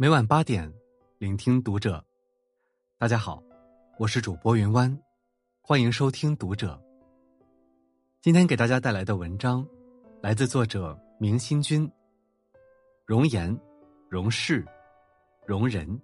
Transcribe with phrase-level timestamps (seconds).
[0.00, 0.72] 每晚八点，
[1.18, 2.02] 聆听读者。
[2.96, 3.42] 大家好，
[3.98, 4.98] 我是主播云湾，
[5.60, 6.82] 欢迎收听读者。
[8.22, 9.62] 今天给大家带来的文章，
[10.22, 11.86] 来自作者明心君。
[13.04, 13.54] 容颜，
[14.08, 14.64] 容事，
[15.44, 16.00] 容人。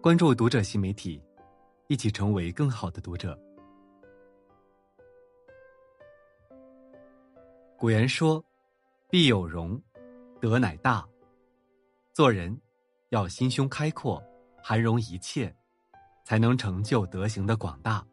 [0.00, 1.22] 关注读者新媒体，
[1.86, 3.38] 一起成为更好的读者。
[7.78, 8.44] 古言说
[9.08, 9.80] ：“必有容，
[10.40, 11.08] 德乃大。”
[12.14, 12.54] 做人
[13.08, 14.22] 要心胸开阔，
[14.62, 15.54] 涵容一切，
[16.26, 18.04] 才能成就德行的广大。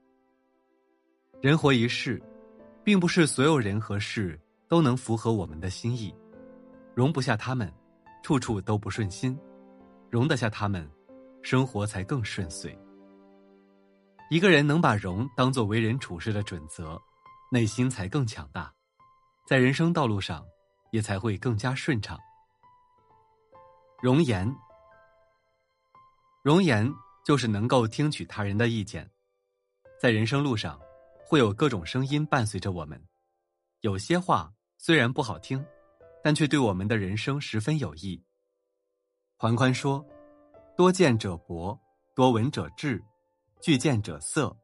[1.42, 2.22] 人活一世，
[2.82, 4.40] 并不是所有人和事
[4.70, 6.16] 都能符合我们的心意，
[6.96, 7.70] 容不下他们，
[8.24, 9.38] 处处都不顺心；
[10.10, 10.90] 容得下他们，
[11.42, 12.78] 生活才更顺遂。
[14.30, 16.98] 一个人能把容当作为人处事的准则，
[17.52, 18.74] 内心才更强大，
[19.46, 20.46] 在人生道路上
[20.94, 22.18] 也才会更加顺畅。
[24.02, 24.50] 容颜，
[26.42, 26.90] 容颜
[27.26, 29.10] 就是能够听取他人的意见。
[30.00, 30.80] 在人生路上，
[31.28, 33.02] 会有各种声音伴随着我们。
[33.82, 35.66] 有些话虽然不好听，
[36.24, 38.24] 但却对我们的人生十分有益。
[39.36, 40.06] 桓宽说
[40.78, 41.78] ：“多见者博，
[42.16, 43.04] 多闻者智，
[43.62, 44.56] 具见者色，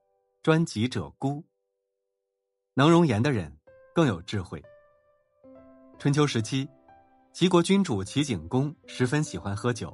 [0.41, 1.43] 专己者孤。”
[2.73, 3.53] 能容颜的人
[3.93, 4.63] 更有智慧。
[5.99, 6.65] 春秋时期。
[7.35, 9.93] 齐国君主齐景公十分喜欢喝酒，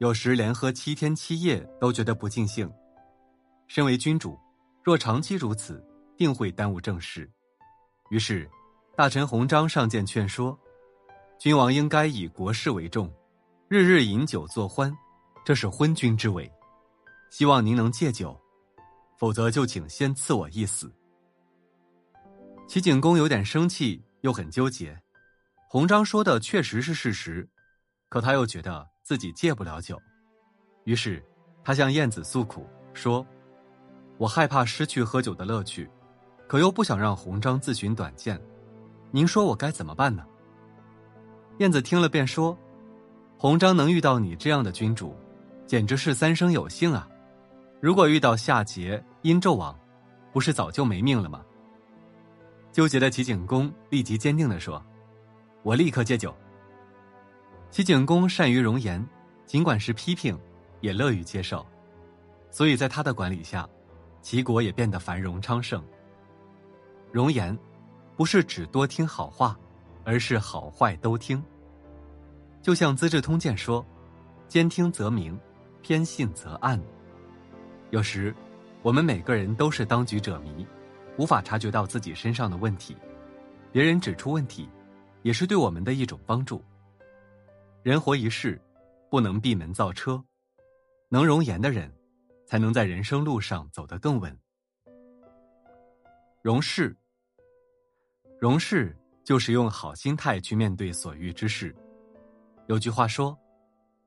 [0.00, 2.70] 有时连喝七天七夜都觉得不尽兴。
[3.68, 4.38] 身为君主，
[4.84, 5.82] 若长期如此，
[6.14, 7.26] 定会耽误政事。
[8.10, 8.46] 于是，
[8.94, 10.58] 大臣弘章上谏劝说
[11.40, 13.10] ：“君王应该以国事为重，
[13.68, 14.94] 日日饮酒作欢，
[15.46, 16.52] 这是昏君之为。
[17.30, 18.38] 希望您能戒酒，
[19.18, 20.94] 否则就请先赐我一死。”
[22.68, 24.94] 齐景公有点生气，又很纠结。
[25.70, 27.46] 洪章说的确实是事实，
[28.08, 30.00] 可他又觉得自己戒不了酒，
[30.84, 31.22] 于是
[31.62, 33.24] 他向燕子诉苦说
[34.16, 35.86] ：“我害怕失去喝酒的乐趣，
[36.46, 38.40] 可又不想让洪章自寻短见，
[39.10, 40.24] 您说我该怎么办呢？”
[41.60, 42.56] 燕子听了便说
[43.36, 45.14] ：“洪章能遇到你这样的君主，
[45.66, 47.06] 简直是三生有幸啊！
[47.78, 49.78] 如果遇到夏桀、殷纣王，
[50.32, 51.44] 不是早就没命了吗？”
[52.72, 54.82] 纠结的齐景公立即坚定的说。
[55.68, 56.34] 我立刻戒酒。
[57.70, 59.06] 齐景公善于容颜，
[59.44, 60.34] 尽管是批评，
[60.80, 61.66] 也乐于接受，
[62.50, 63.68] 所以在他的管理下，
[64.22, 65.84] 齐国也变得繁荣昌盛。
[67.12, 67.54] 容颜，
[68.16, 69.54] 不是只多听好话，
[70.04, 71.44] 而是好坏都听。
[72.62, 73.84] 就像《资治通鉴》说
[74.48, 75.38] ：“兼听则明，
[75.82, 76.80] 偏信则暗。”
[77.92, 78.34] 有时，
[78.80, 80.66] 我们每个人都是当局者迷，
[81.18, 82.96] 无法察觉到自己身上的问题，
[83.70, 84.66] 别人指出问题。
[85.28, 86.64] 也是对我们的一种帮助。
[87.82, 88.58] 人活一世，
[89.10, 90.24] 不能闭门造车，
[91.10, 91.94] 能容颜的人，
[92.46, 94.34] 才能在人生路上走得更稳。
[96.40, 96.96] 容事，
[98.40, 101.76] 容事就是用好心态去面对所遇之事。
[102.66, 103.38] 有句话说，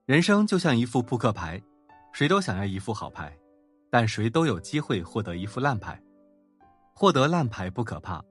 [0.08, 1.62] 人生就像一副扑克牌，
[2.14, 3.32] 谁都想要一副好牌，
[3.92, 6.02] 但谁都有机会获得一副烂牌。
[6.96, 8.26] 获得烂牌不可怕，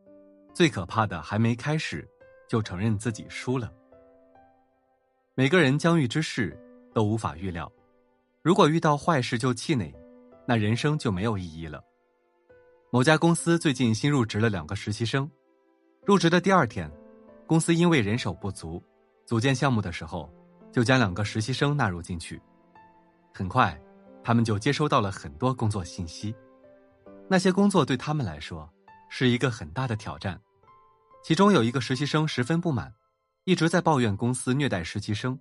[0.53, 2.05] 最可怕的还没开始。
[2.51, 3.73] 就承认自己输了。
[5.37, 6.59] 每个人将遇之事
[6.93, 7.71] 都无法预料，
[8.43, 9.95] 如果遇到坏事就气馁，
[10.49, 11.81] 那人生就没有意义了。
[12.91, 15.31] 某家公司最近新入职了两个实习生，
[16.05, 16.91] 入职的第二天，
[17.47, 18.83] 公司因为人手不足，
[19.25, 20.29] 组建项目的时候，
[20.73, 22.43] 就将两个实习生纳入进去。
[23.33, 23.81] 很快，
[24.25, 26.35] 他们就接收到了很多工作信息，
[27.29, 28.69] 那些工作对他们来说
[29.09, 30.39] 是一个很大的挑战。
[31.23, 32.95] 其中有一个实习生十分不满，
[33.45, 35.39] 一直在抱怨公司虐待实习生，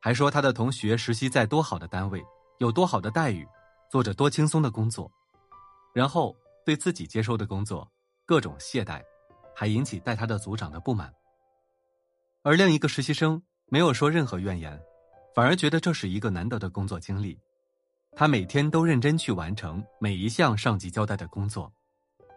[0.00, 2.22] 还说他的同学实习在多好的单位，
[2.58, 3.46] 有多好的待遇，
[3.90, 5.10] 做着多轻松的工作，
[5.94, 6.36] 然后
[6.66, 7.88] 对自己接收的工作
[8.26, 9.00] 各种懈怠，
[9.54, 11.12] 还引起带他的组长的不满。
[12.42, 14.78] 而另一个实习生没有说任何怨言，
[15.34, 17.38] 反而觉得这是一个难得的工作经历，
[18.16, 21.72] 他每天都认真去完成每一项上级交代的工作。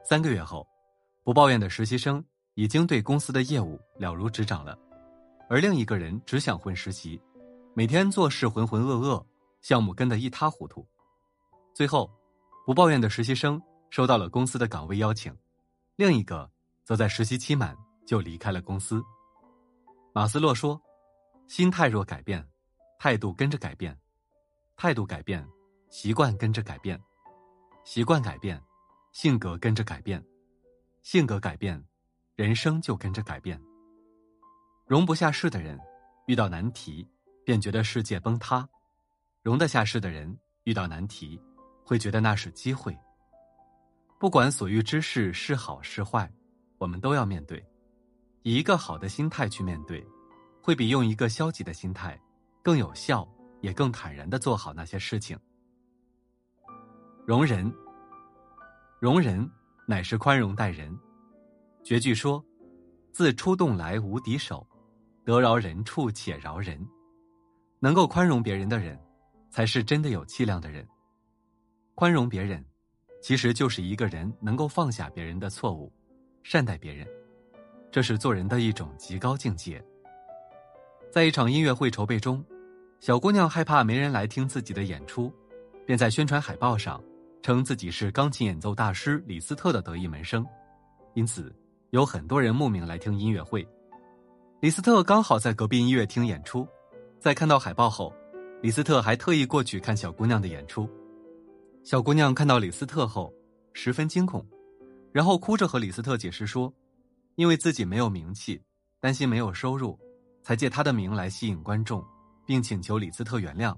[0.05, 0.65] 三个月后，
[1.23, 2.23] 不抱怨的实习生。
[2.57, 4.75] 已经对公司的业务了如指掌了，
[5.47, 7.21] 而另一个人只想混实习，
[7.75, 9.23] 每天做事浑浑噩噩，
[9.61, 10.83] 项目跟得一塌糊涂。
[11.71, 12.09] 最后，
[12.65, 13.61] 不抱怨的实习生
[13.91, 15.31] 收到了公司的岗位邀请，
[15.97, 16.49] 另一个
[16.83, 17.77] 则在实习期满
[18.07, 19.03] 就离开了公司。
[20.11, 20.81] 马斯洛说
[21.47, 22.43] ：“心态若改变，
[22.97, 23.93] 态度跟着改变；
[24.75, 25.47] 态度改变，
[25.91, 26.97] 习惯跟着改变；
[27.85, 28.59] 习惯改变，
[29.11, 30.19] 性格跟着改变；
[31.03, 31.79] 性格改变。”
[32.37, 33.59] 人生就跟着改变。
[34.85, 35.75] 容不下事的人，
[36.27, 37.03] 遇到难题
[37.43, 38.63] 便觉得世界崩塌；
[39.41, 41.41] 容得下事的人，遇到难题，
[41.83, 42.95] 会觉得那是机会。
[44.19, 46.31] 不管所遇之事是好是坏，
[46.77, 47.65] 我们都要面对。
[48.43, 50.05] 以一个好的心态去面对，
[50.61, 52.21] 会比用一个消极的心态
[52.61, 53.27] 更有效，
[53.61, 55.35] 也更坦然的做好那些事情。
[57.25, 57.73] 容人，
[58.99, 59.49] 容人
[59.87, 60.95] 乃是宽容待人。
[61.87, 62.43] 绝句说
[63.15, 64.67] ：“自出洞来无敌手，
[65.23, 66.85] 得饶人处且饶人。”
[67.79, 68.99] 能够宽容别人的人，
[69.49, 70.85] 才是真的有气量的人。
[71.95, 72.61] 宽容别人，
[73.21, 75.89] 其实就是一个人能够放下别人的错误，
[76.43, 77.07] 善待别人。
[77.89, 79.81] 这是做人的一种极高境界。
[81.09, 82.43] 在一场音乐会筹备中，
[82.99, 85.33] 小姑娘害怕没人来听自己的演出，
[85.85, 87.01] 便在宣传海报上。
[87.41, 90.45] 称自己是钢琴演奏大师李斯特的得意门生，
[91.13, 91.55] 因此
[91.91, 93.67] 有很多人慕名来听音乐会。
[94.59, 96.67] 李斯特刚好在隔壁音乐厅演出，
[97.19, 98.13] 在看到海报后，
[98.61, 100.89] 李斯特还特意过去看小姑娘的演出。
[101.83, 103.33] 小姑娘看到李斯特后
[103.73, 104.45] 十分惊恐，
[105.11, 106.73] 然后哭着和李斯特解释说，
[107.35, 108.61] 因为自己没有名气，
[108.99, 109.97] 担心没有收入，
[110.43, 112.05] 才借他的名来吸引观众，
[112.45, 113.73] 并请求李斯特原谅。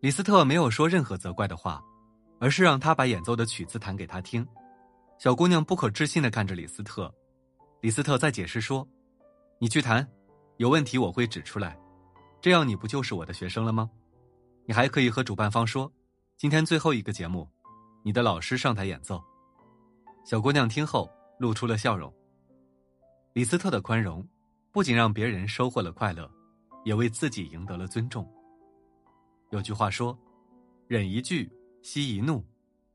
[0.00, 1.82] 李斯特没有说任何责怪的话。
[2.38, 4.46] 而是让他把演奏的曲子弹给他听，
[5.18, 7.12] 小姑娘不可置信的看着李斯特，
[7.80, 8.86] 李斯特在解释说
[9.58, 10.06] ：“你去弹，
[10.58, 11.78] 有问题我会指出来，
[12.40, 13.90] 这样你不就是我的学生了吗？
[14.66, 15.90] 你还可以和主办方说，
[16.36, 17.48] 今天最后一个节目，
[18.02, 19.22] 你的老师上台演奏。”
[20.24, 22.12] 小姑娘听后露出了笑容。
[23.32, 24.26] 李斯特的宽容，
[24.72, 26.30] 不仅让别人收获了快乐，
[26.84, 28.28] 也为自己赢得了尊重。
[29.50, 30.18] 有句话说
[30.88, 31.50] ：“忍一句。”
[31.82, 32.44] 息一怒，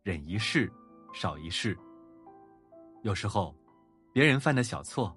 [0.03, 0.69] 忍一事，
[1.13, 1.77] 少一事。
[3.03, 3.56] 有时候，
[4.13, 5.15] 别人犯的小错，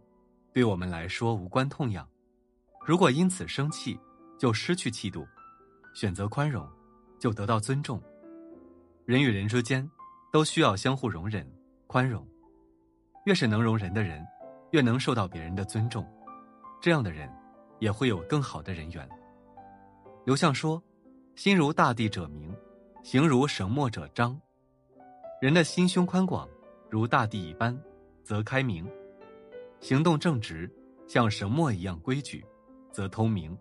[0.52, 2.08] 对我们来说无关痛痒。
[2.86, 3.98] 如果因此生气，
[4.38, 5.22] 就失去气度；
[5.94, 6.68] 选择宽容，
[7.18, 8.02] 就得到尊重。
[9.04, 9.88] 人与人之间，
[10.32, 11.46] 都需要相互容忍、
[11.86, 12.26] 宽容。
[13.26, 14.26] 越是能容人的人，
[14.72, 16.06] 越能受到别人的尊重。
[16.80, 17.30] 这样的人，
[17.80, 19.08] 也会有更好的人缘。
[20.24, 20.82] 刘向说
[21.36, 22.54] ：“心如大地者明。”
[23.04, 24.40] 行如神墨者彰，
[25.38, 26.48] 人的心胸宽广，
[26.94, 27.76] 如大地一般，
[28.22, 28.84] 则开明；
[29.80, 30.72] 行动正直，
[31.08, 32.46] 像神墨一样规矩，
[32.92, 33.58] 则通明。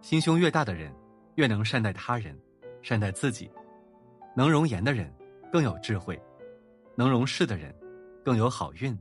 [0.00, 0.90] 心胸越大的人，
[1.34, 2.34] 越能善待他人，
[2.80, 3.50] 善待自己。
[4.34, 5.14] 能容言的人，
[5.52, 6.18] 更有智慧；
[6.94, 7.70] 能容事的人，
[8.24, 8.96] 更有好运；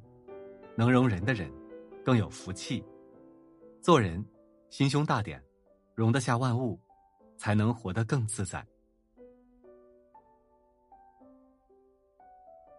[0.75, 1.49] 能容人的人，
[2.03, 2.83] 更有福气。
[3.81, 4.21] 做人，
[4.69, 5.41] 心胸大点，
[5.93, 6.77] 容得下万物，
[7.37, 8.67] 才能活得更自在。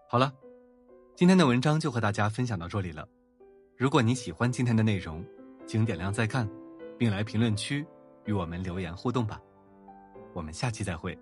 [0.08, 0.32] 好了，
[1.16, 3.08] 今天的文章就和大家分享到这里了。
[3.76, 5.24] 如果你喜欢今天的内容，
[5.66, 6.48] 请点亮再看，
[6.96, 7.84] 并来评论区
[8.24, 9.40] 与我们留言互动吧。
[10.32, 11.18] 我们下期再会。